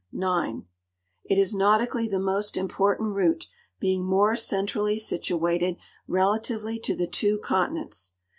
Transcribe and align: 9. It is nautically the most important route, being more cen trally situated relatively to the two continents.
9. 0.11 0.65
It 1.25 1.37
is 1.37 1.53
nautically 1.53 2.07
the 2.07 2.17
most 2.17 2.57
important 2.57 3.13
route, 3.13 3.45
being 3.79 4.03
more 4.03 4.35
cen 4.35 4.65
trally 4.65 4.97
situated 4.97 5.77
relatively 6.07 6.79
to 6.79 6.95
the 6.95 7.05
two 7.05 7.37
continents. 7.43 8.13